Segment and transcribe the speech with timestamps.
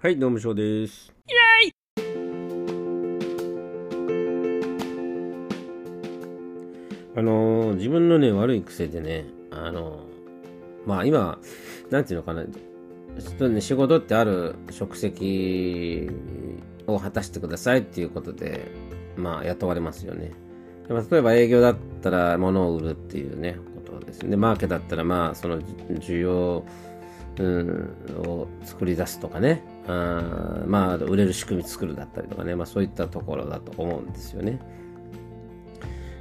[0.00, 1.12] はい、どうも、しょうです。
[1.26, 1.74] イェイ
[7.16, 11.40] あのー自分のね、悪い癖でね、あのーまあ今、
[11.90, 12.50] なんていうのかな、ちょ
[13.32, 16.08] っとね、仕事ってある職責
[16.86, 18.70] を果たしてくださいっていうことで、
[19.16, 20.30] まあ雇われますよね。
[20.86, 24.36] でまあ例えば営業だったら物を売るっていうね、ことですね。
[24.36, 26.64] マーケだったらまあその需要、
[27.40, 27.94] うん、
[28.26, 34.60] を作り出すとかね、あまあ売れる仕組み作るだったりとかね、まあそういったところだと思うんですよね。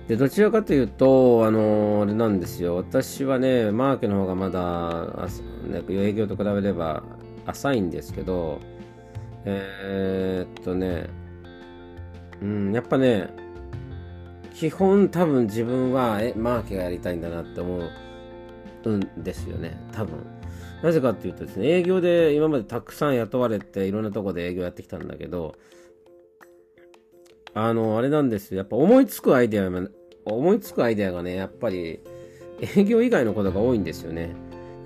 [0.08, 2.78] で、どちらかというと、あのあれなんですよ。
[2.78, 5.28] 私はね、マーケの方がまだ、あ
[5.68, 7.04] ね営業と比べれば
[7.46, 8.60] 浅いんですけど、
[9.44, 11.10] えーっとね、
[12.42, 13.30] うん、やっぱね、
[14.54, 17.80] 基本多分自分は、え、マーケがやりたいんだなって思
[18.86, 19.78] うんですよね。
[19.92, 20.37] 多分。
[20.84, 25.56] なぜかっていうとですね、営業で今までたくさん雇われていろんなとこで営業やってきたんだけど、
[27.54, 28.60] あの、あれなんですよ。
[28.60, 29.82] やっぱ思いつくアイデアが、
[30.26, 32.00] 思いつくアイデアがね、やっぱり
[32.76, 34.36] 営業以外のことが多いんですよね。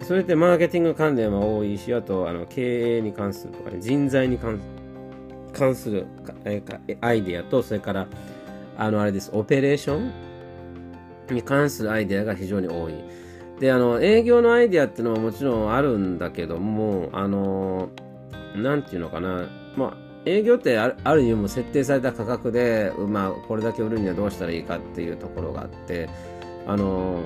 [0.04, 4.60] それってマーケティング関連は多いし、あと、あの、経営に関するとかね、人材に関
[5.54, 6.06] 関する
[7.02, 8.08] アイデアと、それから、
[8.78, 10.12] あの、あれです、オペレーション
[11.30, 12.94] に関するアイデアが非常に多い。
[13.62, 17.90] で、あの、営業のアイデアっていうのはもちろんあるんだけども、あの、
[18.56, 26.10] なんていうのかな、まあ、営業ってある意味も設定された価格で、まあ、これだけ売るにはどうしたらいいかっていうところがあって、
[26.66, 27.22] あの、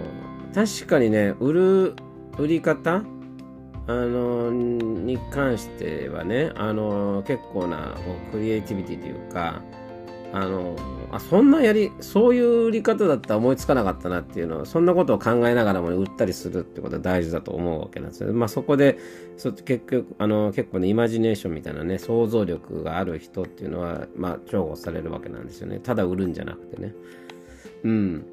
[0.53, 1.95] 確かにね、売る、
[2.37, 3.01] 売り方
[3.87, 7.95] あの、に関してはね、あの、結構な
[8.33, 9.61] クリエイティビティというか、
[10.33, 10.75] あの、
[11.11, 18.33] あ、そんなやり、そういう売り方だったら思いつかなかったなっていうのは、そんなことを考えながらも、ね、売ったりするってことは大事だと思うわけなんですよ。
[18.33, 18.97] まあそこで、
[19.37, 25.79] そ結局、あの、結構ね、イマジネーションみたいなね、想像力がある人っていうのは、まあ重宝されるわけなんですよね。
[25.79, 26.93] ただ売るんじゃなくてね。
[27.83, 28.25] うん。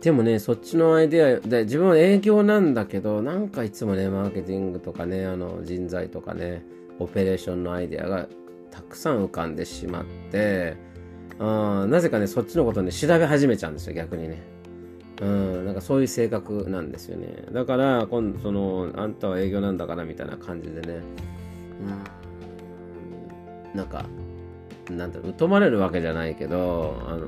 [0.00, 6.64] でもね、そっちのアイデアで、自分は営業なんだけど、なんかいつもね、マーケティングとかね、あの、人材とかね、
[6.98, 8.26] オペレーションのアイデアが
[8.70, 10.76] たくさん浮かんでしまって、
[11.40, 14.42] あーなぜかね、そっちのことね、調べ始めちゃうんですよ、逆にね。
[15.22, 17.26] うん、なんかそういう性格なんですよね。
[17.52, 21.00] だから、今度、その、あんたは営業なんだからみたいな感じでね、
[23.72, 24.04] うん、なんか、
[24.90, 27.26] なんだろう、疎まれるわけじゃないけど、あの、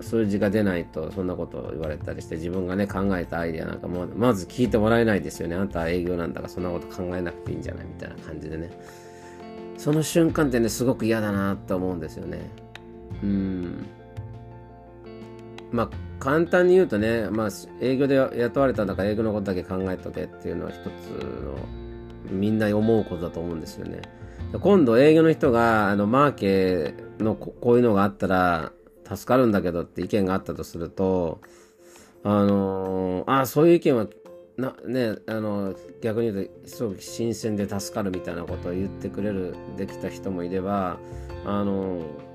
[0.00, 5.56] 数字が出ないとそんなことを言われたりして自分がね考えたアイデアなんかもまず聞いてもらえないですよね。
[5.56, 8.70] あんたは営業なんだからそんなこと考えなくていいんじゃないみたいな感じでね。
[9.76, 12.48] その瞬間ってねすごく嫌だなと思うんですよね。
[13.22, 13.86] うん。
[15.70, 17.48] まあ簡単に言うとね、まあ、
[17.80, 21.56] 営業で雇われたんだから営業のことだけ考えとけっていうのは一つの
[22.30, 24.02] みんな思うことだと思うんですよね。
[24.60, 28.72] 今度営業の人があのマーケのこういうのがあったら
[29.04, 31.40] 助かるんだけどって意見があったとすると、
[32.24, 34.06] あのーあそういう意見は、
[34.56, 40.98] な、ね、あの逆に言うと、すごく新鮮で助かるみたいなことを言ってくれる、できた人もいれば、
[41.44, 42.27] あのー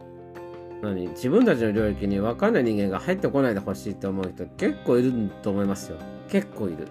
[0.83, 1.07] 何？
[1.09, 5.97] 自分たちの領域に分かんない人間が入ってこないでほしいって思う人結構いると思いますよ。
[6.29, 6.87] 結構いる。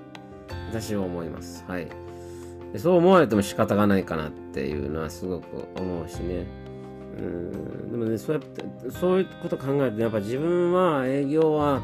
[0.70, 1.64] 私は思います。
[1.69, 1.88] はい。
[2.76, 6.47] そう思われても仕方がないかなっていうのはすごく思うしね。
[7.19, 11.82] うんでもねそうやってそういうこと考えるとやっぱ自分は営業は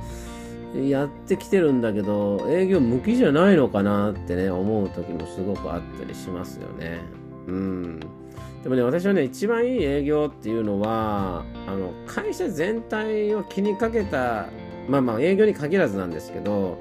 [0.75, 7.01] やってきてるんだけど営業向きじゃないのかなってね思う時もすごくあったりしますよね
[7.47, 8.01] うん
[8.63, 14.47] でもね私はね一番いい営業っていうのはあの会社全体を気にかけた
[14.89, 16.79] まあまあ営業に限らずなんですけど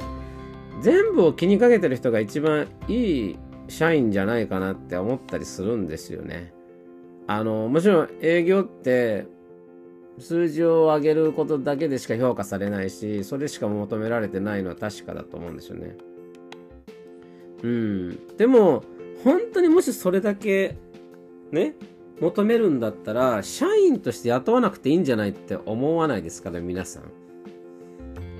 [0.81, 6.53] 全部を気にかけてる人が一番いい社員じゃないかなって思ったりするんですよね。
[7.27, 9.27] あの、もちろん営業って
[10.19, 15.97] 数字を上げることだけでしか評価されないし、それしか求められてないのは確かだと思うんですよね。
[17.63, 18.37] うん。
[18.37, 18.83] でも、
[19.23, 20.77] 本当にもしそれだけ
[21.51, 21.75] ね、
[22.19, 27.03] 求めるんだったら、社員として雇わなくていいんじゃないって思わないですから、皆さん。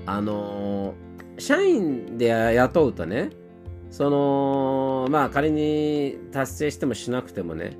[0.06, 0.94] あの
[1.36, 3.30] 社員で雇うとね、
[3.90, 7.76] その、まあ仮に達成してもしなくてもね、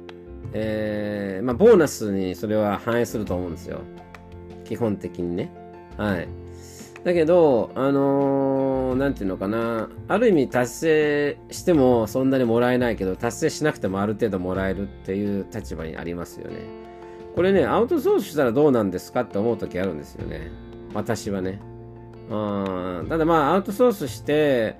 [0.52, 3.80] えー、まあ、ボーナスにそれは反映すると思うんですよ。
[4.64, 5.52] 基本的にね。
[5.96, 6.28] はい。
[7.04, 16.58] だけど、あのーなんていうのかな、ある意味達成してもそんなにもらえないけど、達成しなくてもある程度もらえるっていう立場にありますよね。
[17.34, 20.50] これね、アウトソースしたらどうなんですかって思う時あるんですよね。
[20.94, 21.60] 私はね。
[22.30, 22.34] う
[23.04, 24.76] んただまあ、アウトソースして、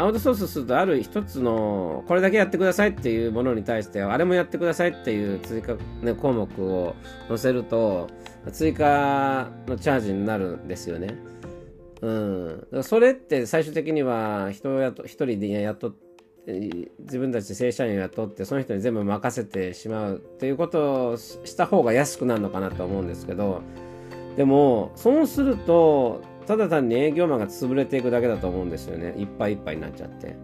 [0.00, 6.94] アウトソースするとある一つのこれだけやってくださいっていうものに対してあれもやってくださいっていう追加、ね、項目を
[7.28, 8.08] 載せると
[8.50, 11.18] 追加のチャージになるんですよね。
[12.00, 12.10] う
[12.78, 16.00] ん、それって最終的には人を一人で雇って
[17.00, 23.60] 自分たち正社員を雇ってその人に全部任せてしまうっていうことをした方が安くなるのかなと思うんですけど
[24.38, 29.14] でもそうするとただ単に営業マンが潰れていくだけだと思うんですよね。
[29.16, 30.34] いっぱいいっぱいになっちゃって。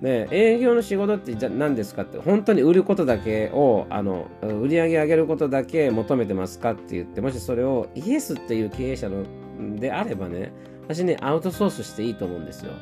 [0.00, 9.26] で営業の仕事ってじゃ何ですかって本当に売ることだけをあの売り上げ上げることだけ求めてますかって言ってもしそれをイエスっていう経営者の
[9.76, 10.50] であればね
[10.84, 12.72] 私ねアウトソースしていいと思うんですよ。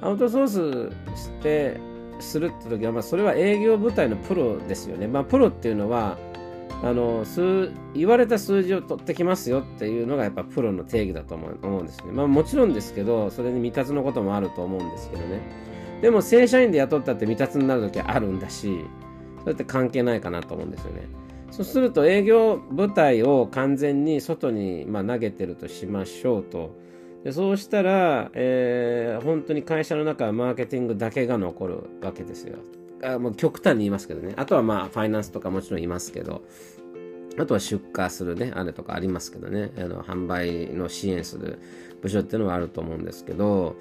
[0.00, 1.78] アウトソースして
[2.18, 5.06] するって時は、まあ、それは営業部隊のプロですよね。
[5.06, 6.16] まあ、プロっていうのは
[6.82, 12.12] あの数言われた数字を取ってきますよっていうのがやっぱプロの定義だと思うんですね。
[12.12, 15.40] まあもちろんですけど、それに未達のこともあると思うんですけどね。
[16.02, 18.84] でも正社員で雇ったって未達になる時はあるんだし、
[19.40, 21.08] それって関係ないかなと思うんですよね。
[21.52, 26.74] そうすると営業部隊を完全に外にまあ投げてるとしましょうと。
[27.22, 32.58] でそうしたら、えー、本当に会社の中はマーケティングだけが残るわけですよ。
[33.02, 34.34] あもう極端に言いますけどね。
[34.36, 36.42] あとはまあ、ファイナンスとかもちろんいますけど、
[37.38, 41.60] あとは出荷するね、あれとかありますけどね、あの販売の支援する
[42.02, 43.76] 部署っていうのはあると思うんですけど、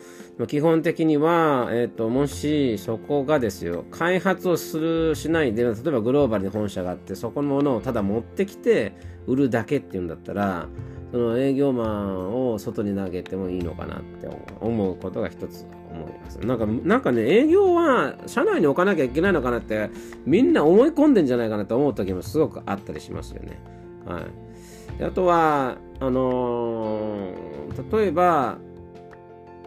[0.48, 8.94] 基本的には、えっ、ー、と、もしそこがですよ、開発をする、しないで、例えばグローバルに本社があって、そこのものをただ持ってきて
[9.28, 10.68] 売るだけっていうんだったら、
[11.12, 14.30] その営業マンを外に投げてもいいのかなって
[14.62, 16.40] 思うことが一つ思います。
[16.40, 19.90] なんか、なんかね、営業は社内に置かなきゃいけないのかなって、
[20.26, 23.60] みんな思い込んでんじゃないかなと思う時もすごくあったりしますよね。
[24.06, 25.04] はい。
[25.04, 28.58] あとは、あのー、例えば、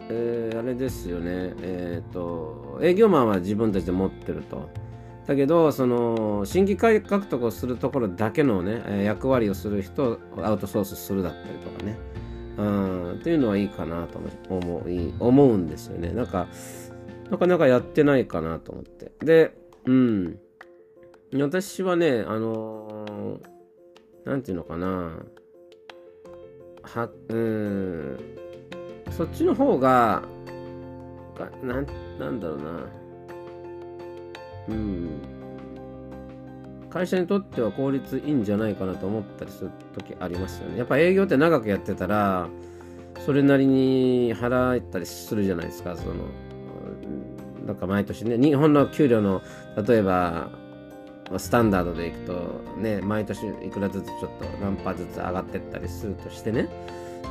[0.09, 4.69] えー、あれですよね、えっ、ー、と、営業マンは自分たちで持ってると。
[5.27, 11.97] だけど、その、新規獲得をするところだけのね、役割をする人をアウトソースするだったりとかね。
[12.57, 14.19] うん、っていうのはいいかなと
[14.49, 16.11] 思う、思うんですよね。
[16.11, 16.47] なんか、
[17.29, 19.11] なかなかやってないかなと思って。
[19.19, 20.39] で、うん。
[21.33, 25.17] 私はね、あのー、なんていうのかな。
[26.83, 28.19] は、うん、
[29.09, 30.23] そっちの方が、
[31.63, 31.87] なん、
[32.19, 33.04] なんだろうな。
[34.67, 35.09] うん、
[36.89, 40.77] 会社にとっては効率いいんじゃないかなと思ったりする時ありますよね。
[40.77, 42.47] やっぱ営業って長くやってたら、
[43.25, 46.13] それなりに払ったりするじゃないですか、その、
[47.65, 49.41] なんか毎年ね、日本の給料の、
[49.87, 50.49] 例えば、
[51.37, 56.69] スタンダードでいくと、ね、毎年いくらずつちょっと何パーずつ上がってったりするとしてね、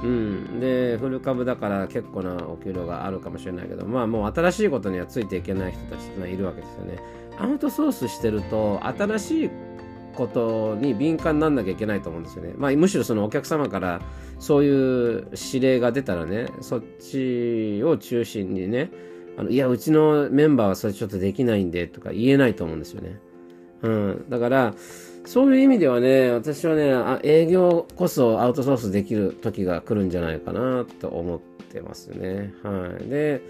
[0.02, 6.98] うん、でフル株だから結構なお給料があるかもしれないけどまあもう新しいことにはついていけない人たちってのはいるわけですよね。
[7.38, 9.50] アウトソースしてると新しい
[10.14, 12.54] ことに敏感になんなきゃいけないと思うんですよね。
[12.56, 14.00] まあ、むしろそのお客様から
[14.38, 14.70] そうい
[15.18, 18.90] う指令が出たらね、そっちを中心にね、
[19.36, 23.18] あのいや、うちのメンバーはそれちょっとできないんでとか言えないと思うんですよね。
[23.82, 24.24] うん。
[24.28, 24.74] だから、
[25.26, 32.52] そういう意味ではね、私はね、あ営業こそアウトソースできる時が来るんじゃないかなと思ってますね。
[32.62, 33.08] はい。
[33.08, 33.40] で、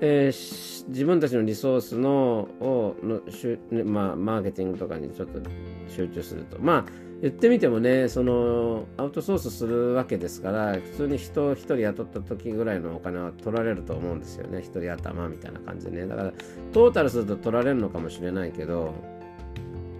[0.00, 5.40] えー、自分たちのリソースのをのしゅ、まあ、マーケティングとかにちょっと
[5.88, 6.58] 集中すると。
[6.60, 14.60] まあ、言ってみてもね、その、アウトソースするわけですから、普通に人を一人雇った時ぐらいのお金は取られると思うんですよね。
[14.60, 16.06] 一人頭みたいな感じでね。
[16.06, 16.32] だから、
[16.72, 18.94] トータルすると取られるのかもしれないけど、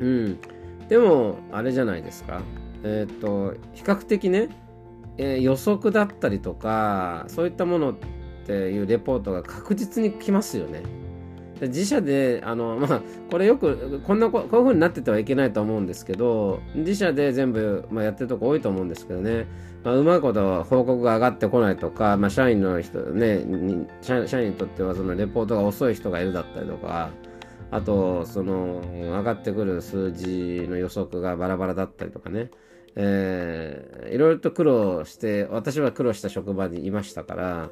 [0.00, 0.38] うん。
[0.88, 2.42] でも、あれじゃないですか。
[2.82, 4.48] えっ、と、比較的ね、
[5.16, 7.94] えー、予測だったりとか、そういったものっ
[8.46, 10.82] ていうレポートが確実に来ますよね。
[11.60, 13.00] 自社で、あの、まあ、
[13.30, 19.46] これよく、こんなこ、こういう風になっててはいけないと思うんですけど、自社で全部、まあ、やってるとこ多いと思うんですけどね、
[19.84, 23.44] まあ、うまいこと報告が上がってこないとか、まあ、社員の人ね、
[24.02, 27.10] 社員にとってはそのレポートが遅い人がいるだったりとか、
[27.75, 32.52] あと、その、上がってくる数字の予測がバラバラだったりとかね。
[32.95, 37.71] えー、いろいろと苦労して、私は苦労した職場にいましたから、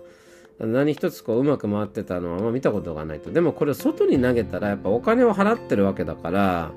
[0.58, 3.30] 何一つこううまく回ってたのはあんま見たことがないと。
[3.30, 6.72] でもこれ外に投げたらやっぱお金を払ってるわけだから、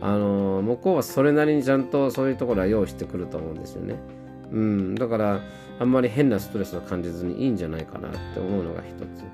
[0.00, 4.00] あの、向こうはそれなりにちゃんとそういうところは用意してくると思うんですよね。
[4.54, 4.94] うん。
[4.94, 5.40] だから、
[5.80, 9.24] あんまり変なストレスを感じずにいいんじゃないかなって思うのが一つ。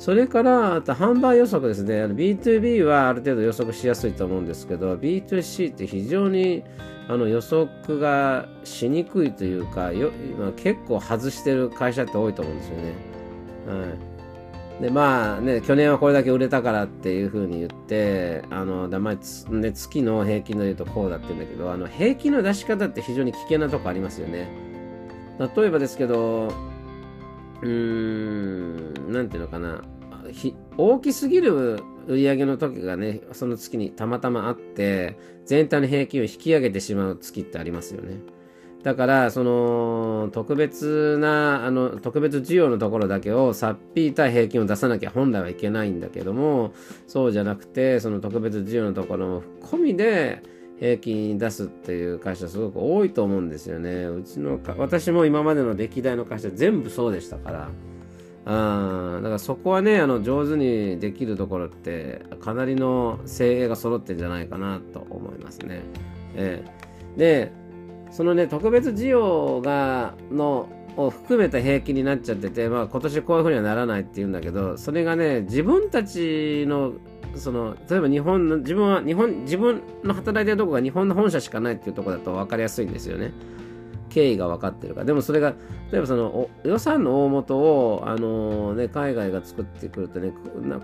[0.00, 2.04] それから、あと販売予測ですね。
[2.06, 6.64] B2B はある程度予測しやすいと思うんですけど、B2C って非常に
[7.08, 10.10] あの予測がしにくいというか、よ
[10.56, 12.82] 結構外してる会社って多いと思うんですよね。
[13.68, 14.13] はい。
[14.80, 19.14] でまあね去年はこれだけ売れたからっていうふうに言ってあのだまあ
[19.52, 24.48] ね、月の平均の言うとこうだって言うんだけどあの平均の出し方って非常に危険なとこありますよね。
[25.38, 26.48] 例えばですけど
[27.62, 29.82] うーんなんていうのかな。
[30.76, 38.16] 大きすぎる売り上げの時がねその月にたまたまあって全体の平均を引き上げてしまう月ってありますよね。
[38.84, 46.74] だから、その、特別な、あの、特別需要のところだけをさっぴいた平均を出さなきゃ本来はいけないんだけども、
[47.06, 50.42] そうじゃなくて、その特別需要のところも込みで、
[50.78, 54.04] 平均出すっていう会社すごく多いと思うんですよね。
[54.04, 57.68] うちの、私も今までの歴代の会社全部そうでしたから。
[58.46, 65.80] あだからそこはね、あの、上手にできるところって、かなりの精鋭が揃ってんじゃないかなと思いますね。
[66.34, 67.52] えー、で、
[68.14, 76.92] そのね、特別需要が、の、を含めた平均になっちゃってて、まあ今年こういうふうにはならないって言うんだけど、それがね、自分たちの、
[77.34, 83.32] その、例えば日本の、自分は日本、自分の働いてるとこが日本の本社しかないっていうとこだと分かりやすいんですよね。
[84.10, 85.06] 経緯が分かってるから。
[85.06, 85.52] でもそれが、
[85.90, 90.32] 例えばその予算の大元を、あのね、海外が作ってくるとね、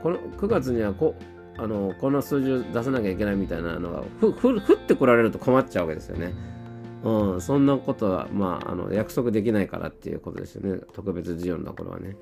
[0.03, 1.15] この9月にはこ
[1.57, 6.33] あのこの数字を出さなきゃいけないみたいなのが降ってこられると困っちゃうわけですよね。
[7.03, 10.81] うん、そんなことは、まあ、あの、約束できないからっていうことですよね。
[10.93, 12.17] 特別事業のところはね。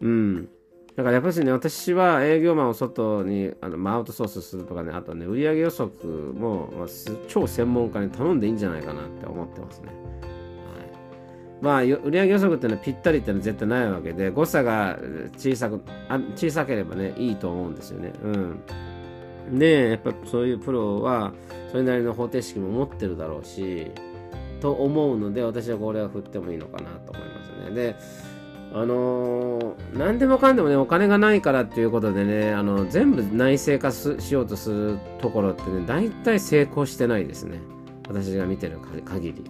[0.00, 0.48] うん。
[0.96, 6.88] だからやっぱりね、私は営業マンを外にあの、まあ、アウトソースするとかね、あとね、売上予測も、まあ、
[7.28, 9.86] 超専門家に頼んでいいんじゃないかなって思ってますね。
[9.86, 9.94] はい、
[11.60, 14.98] まあ、売上予測っていうのはぴったりっていうのは絶対ないわけで、誤差が
[15.36, 18.12] 小さく、あ小さければね、いいと思うんですよね。
[18.24, 18.28] う
[19.52, 19.58] ん。
[19.58, 21.32] で、やっぱそういうプロは、
[21.70, 23.92] それなりの方程式も持ってるだろうし、
[24.60, 27.74] と思うので、私はこれは振ってもいいのかなと思いますね。
[27.74, 27.96] で、
[28.72, 37.60] あのー、何でもかんでもね、お金がないからっていうことでね、あの、全部内製化しようとするところってね、大体成功してないですね。
[38.08, 39.44] 私が見てる限り。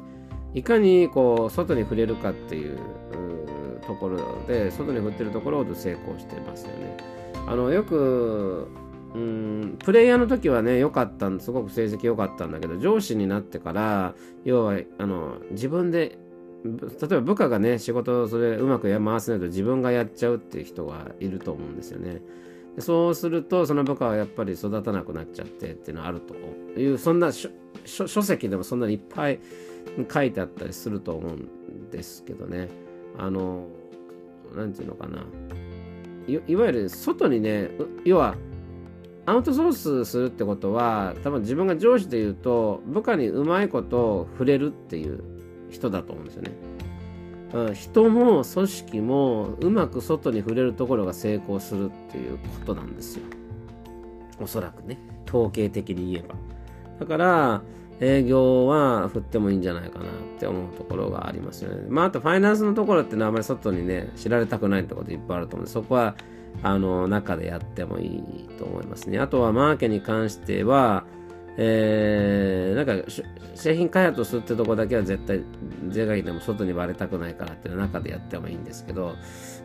[0.55, 2.79] いかに、こう、外に触れるかっていう
[3.87, 6.97] ところで、外に振ってるところほど成功してますよね。
[7.47, 8.69] あの、よく、
[9.15, 9.79] うん。
[9.79, 16.19] プレイヤーの時はね良かったんすごく成績良かったんだけど上司になってから要はあの自分で
[16.65, 22.21] 例えば部下がね仕事をそれうまく回せないと自分がやっちゃうっていう人がいると思うんですよね。
[22.79, 26.35] そうするとその部下はやっぱり育たなくなっちゃってっていうのはあると
[26.79, 29.41] いうそんな書籍でもそんなにいっぱい
[30.12, 32.69] 書いてあったりすると思うんですけどね。
[33.17, 33.67] あの
[34.55, 35.25] 何て言うのかな。
[36.29, 37.71] いわゆる外にね
[38.05, 38.37] 要は
[39.29, 45.23] アウトソースするってことは多分自分が上司で言うと部下にうまいこと触れるっていう
[45.71, 46.53] 人だと思うんですよね。
[47.53, 53.25] うん、人も組織もうまく外に触れるところが成功するっていうことなんですよ。
[54.41, 54.99] おそらくね。
[55.27, 56.35] 統計的に言えば。
[57.01, 57.63] だから、
[58.01, 60.09] 営業は振ってもいいんじゃないかなっ
[60.39, 61.87] て思うところがありますよね。
[61.89, 66.15] まあ、あとファイナンスのところってのはあまり外にね、知られたくないってこといっぱいあると思うんで、そこは
[66.62, 69.19] あの、中でやってもいいと思いますね。
[69.19, 71.05] あとはマーケに関しては、
[71.61, 73.11] えー、なんか、
[73.57, 75.43] 製品開発をするってとこだけは絶対、
[75.88, 79.17] 是が非でも外に割れたくないからっていう中でやってもいいんですけど、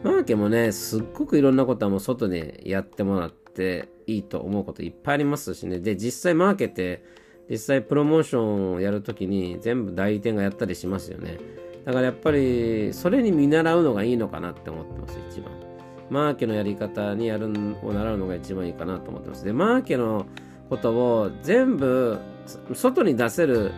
[0.04, 5.80] マーケもね、すっごくいろんなことはもう外にやってもらっていいと思うこといっぱいありますしね。
[5.80, 7.04] で、実際マーケって、
[7.48, 11.38] 実際プロモーションをやるときに全部代理店がやったりしますよね。
[11.86, 15.63] だからやっぱり、それに見習うのがいいのかなって思ってます、一番。
[16.10, 17.48] マーケのやり方にやる
[17.82, 19.46] を習うのが一番いいかなと思ってます。
[19.46, 20.26] で、マーケの
[20.70, 22.20] ことを全部
[22.74, 23.72] 外に出せる、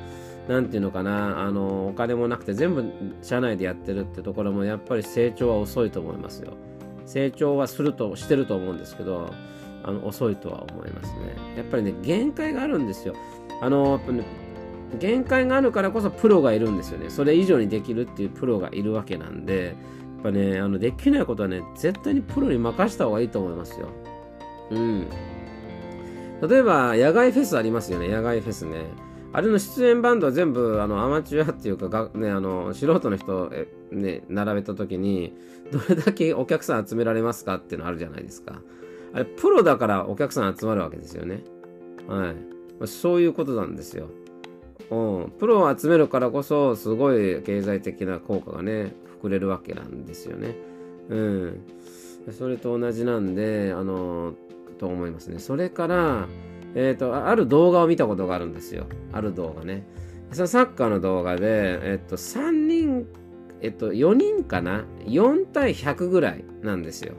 [0.47, 2.85] なんていうのかな、あの、お金もなくて全部
[3.21, 6.53] 社内でやってるってところもやっぱり成長は遅いと思いますよ。
[7.05, 9.29] 成長はすると、してると思うんですけど、
[9.83, 11.35] あの、遅いとは思いますね。
[11.57, 13.13] やっぱりね、限界があるんですよ。
[13.61, 13.99] あの、
[14.99, 17.09] 限界があるからこそプロがいるんですよね。
[17.09, 19.75] それ以上にできるっていうプロがいるわけなんで、
[20.21, 23.87] ぱね、あの、できないことはね、絶対にプロに任した方がいいと思いますよ。
[24.71, 25.07] うん。
[26.47, 28.85] 例えば、野外フェスありますよね、野外フェスね。
[29.33, 35.35] あれの出演バンドは全部、あの、アマチュアっていうか、がね、あの、素人の人、え、ね、並べた時に、
[35.71, 38.61] どれだけお客さん集められますかっていうのあるじゃないですか。
[39.13, 41.43] あれ、プロだからお客さん集まるわけですよね。
[42.07, 42.33] は
[42.83, 42.87] い。
[42.87, 44.07] そういうことなんですよ。
[44.89, 45.33] うん。
[45.37, 48.95] プロを集めるからこそ、すごい経済的な効果がね、
[49.25, 50.55] くれるわけなんですよね。
[51.09, 51.61] うん。
[52.31, 54.35] それと同じなんで、あの、
[54.77, 55.39] と思いますね。
[55.39, 56.27] それから、
[56.75, 58.85] えっ、ー、と、ある動画を見たことがあるんですよ。
[59.13, 59.87] ある動画ね。
[60.31, 63.07] そのサッカーの動画で、えっ、ー、と、3人、
[63.61, 67.15] えっ、ー、と、4人かな ?4 対100ぐらいなんですよ。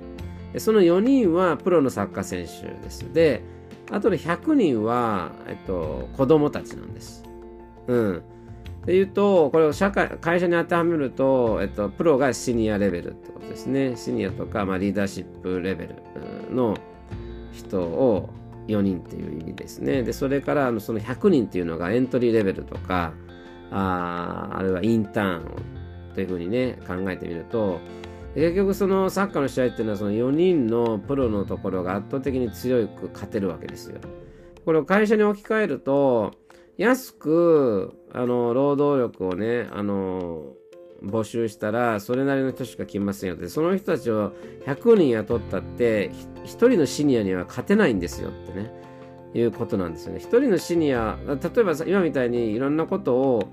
[0.59, 3.13] その4人はプロのサッカー選手です。
[3.13, 3.43] で、
[3.91, 7.25] あとで100人は、えっと、子供たちなんです。
[7.89, 8.23] うん。
[8.87, 13.97] で言うと、これを社会、会社に当てはめると、えっと、プロがシニアレベルってことですね。
[13.97, 16.77] シニアとか、まあ、リーダーシップレベルの
[17.53, 18.31] 人を
[18.69, 20.05] 4人っていう意味ですね。
[20.05, 23.13] で、それからその100人っていうのがエントリーレベルとか、
[23.73, 25.43] ああるいはインターン
[26.15, 27.81] というふうにね、考えてみると、
[28.37, 33.97] 結局そのサッカーの試合っていうのはその4人のプロのところが圧倒的に強く勝てるわけですよ。
[34.65, 36.33] これを会社に置き換えると、
[36.79, 40.53] 安く、あの、労働力をね、あの、
[41.03, 44.33] 募集したら、それなりの人しか来ませんよって、その人たちを
[44.67, 46.11] 100人雇ったって、
[46.45, 48.73] 1人のシニアには勝てないんですよってね、
[49.35, 50.19] いうことなんですよね。
[50.19, 53.49] 1人のシニア、例えば今みたいにいろんなことを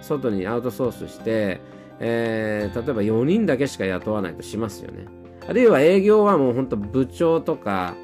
[0.00, 1.60] 外にアウトソースして、
[2.00, 5.06] えー、例えば4人だけしか雇わないとしますよね。
[5.48, 7.94] あるいは営業はもう本当部長とか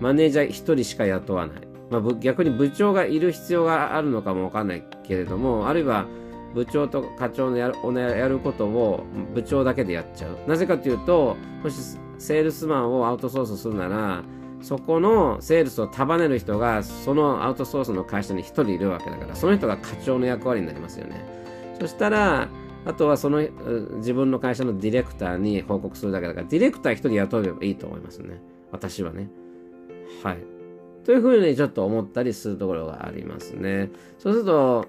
[0.00, 1.67] マネージャー1人しか雇わない。
[1.90, 6.06] まあ、逆に部長がいる必要があるのかもわかんないけれども、あるいは
[6.54, 9.04] 部長と課長のやるやることを
[9.34, 10.36] 部長だけでやっちゃう。
[10.46, 11.76] なぜかというと、もし
[12.18, 14.22] セールスマンをアウトソースするなら、
[14.60, 21.24] そこのセールスを束ねる人がそのアウトソースの会社に1人いるわけだからその人が課長の役割になりますよね。
[21.78, 22.48] そしたら
[22.84, 23.46] あとはその
[23.98, 28.40] 自分の会社のディレクターに報告するだけだからディレクター1人雇えばいいと思いますね。
[28.72, 29.30] 私はね。
[30.22, 30.57] はい。
[31.08, 33.88] というふうにちょっと思ったりするところがありますね。
[34.18, 34.84] そうすると、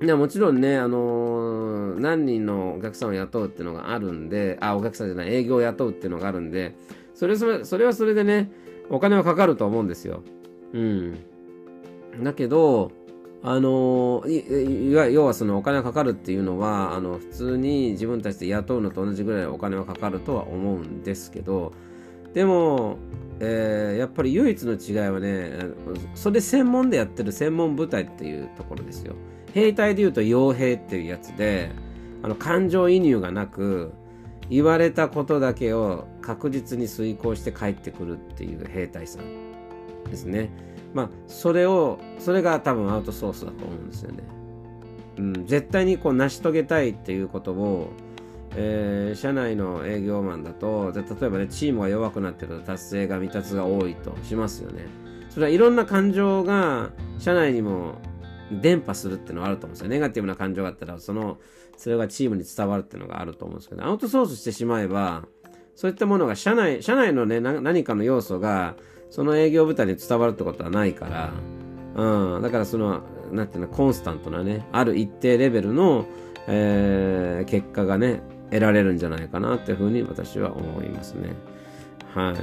[0.00, 6.76] いやもちろんね、あのー、何人のお客さんを雇うっていうのがあるんで、あ、お客さんじゃない、営業を雇うっていうのがあるんで、
[7.12, 8.52] それそれそれはそれでね、
[8.88, 10.22] お金はかかると思うんですよ。
[10.74, 11.18] うん。
[12.22, 12.92] だけど、
[13.42, 21.72] あのー、要はそのお金がかかるっていうのは、あの、普通に自分たちで雇うのと同じぐらいお金はかかるとは思うんですけど、
[22.34, 22.98] でも、
[23.40, 25.52] えー、やっぱり唯一の違いはね、
[26.14, 29.14] それ専門でやってる専門部隊っていうところですよ。
[29.52, 31.70] 兵隊でいうと傭兵っていうやつで、
[32.22, 33.92] あの感情移入がなく、
[34.48, 40.50] 言われたことだけを確実に遂行して帰ってくるっていう兵隊さんですね。
[40.94, 44.22] まあ、それを、それが多分アウトソースだと思うんですよね。
[45.18, 47.90] うん、絶対にこう成し遂げたいっていうことを、
[48.56, 54.86] えー、社内の営業マンだと、例えばね、チームが弱くなってると達成が未達が多いとしますよね。
[55.30, 57.94] それはいろんな感情が社内にも
[58.60, 59.88] 伝播するっていうのはあると思うんですよ。
[59.88, 61.38] ネガティブな感情があったら、その、
[61.78, 65.24] それがチームに伝わるっていうのがあると思うんですけど、アウトソースしてしまえば、
[65.74, 68.76] そういったものが社内、社内のね、何かの要素が、
[69.10, 71.32] その営業部隊に伝わるってことはないから、
[72.36, 76.06] うん、だからその、なんていうの、コンスタントなね、ある一定レベルの、
[76.46, 81.30] えー、結果がね、得られるんじゃないかなっていうふうに私は思いますね。
[82.14, 82.34] はい。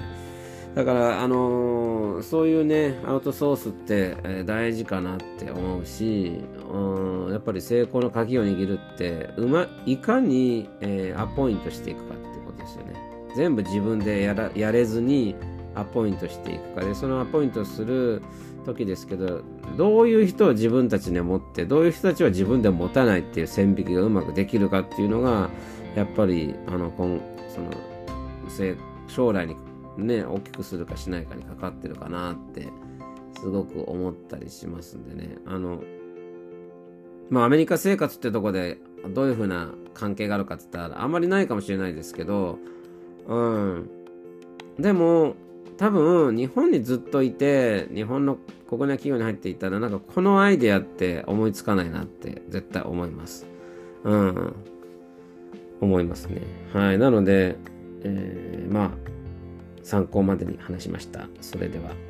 [0.75, 6.41] だから、あのー、そういうね、アウトソースって、え、大事かなって思うし、
[6.71, 12.93] うん、やっぱり成功の鍵を握るって、うま、いかに、えー、アポイントしていくかってことですよね。
[13.35, 15.35] 全部自分でやらやれずに
[15.75, 18.21] アポイントしていくかで、そのアポイントする
[18.65, 19.41] 時ですけど、
[19.77, 25.49] どういう人を自分たちに持って、どういう人たちは自分で持たないっていう線引きがうまくできるかっていうのが、
[25.99, 27.71] やっぱりあの今その
[29.09, 29.55] 将来に
[29.97, 32.69] ね大きくするかしないかにかかってるかなって
[33.37, 35.35] すごく思ったりしますんでね。
[35.45, 35.83] あの
[37.29, 38.77] まあアメリカ生活ってとこで
[39.09, 42.57] どういうふうな関係があるかって言ったらあんまりないかもしれないですけど
[43.27, 43.89] うん。
[44.79, 45.35] でも
[45.75, 48.37] 多分日本にずっといて日本の
[48.69, 53.45] 国内企業に入っていたらなんかこのアイデアって思いつかないなって絶対思います。
[54.05, 54.55] うん。
[55.81, 56.41] 思いますね。
[56.73, 56.97] はい。
[56.97, 57.55] なので、
[58.03, 58.91] えー、まあ、
[59.83, 61.27] 参考までに話しました。
[61.41, 62.08] それでは。